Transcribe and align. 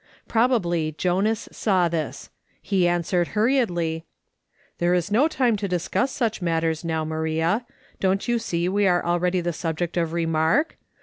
Probably 0.27 0.93
Jonas 0.97 1.47
saw 1.51 1.87
this. 1.87 2.31
He 2.59 2.87
answered 2.87 3.27
hurriedly:" 3.37 4.03
There 4.79 4.95
is 4.95 5.11
no 5.11 5.27
time 5.27 5.55
to 5.57 5.67
discuss 5.67 6.11
such 6.11 6.41
matters 6.41 6.83
now, 6.83 7.05
Maria. 7.05 7.67
Don't 7.99 8.27
you 8.27 8.39
see 8.39 8.67
we 8.67 8.87
are 8.87 9.05
already 9.05 9.41
the 9.41 9.53
subject 9.53 9.97
of 9.97 10.11
remark 10.11 10.75